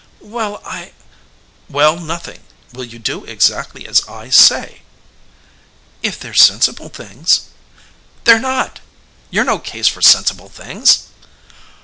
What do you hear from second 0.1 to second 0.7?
"Well,